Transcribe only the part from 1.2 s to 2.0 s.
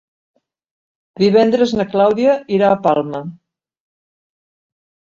Divendres na